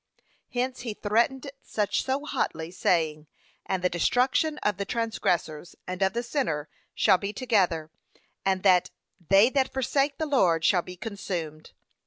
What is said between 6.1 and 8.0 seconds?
the sinner shall be together,'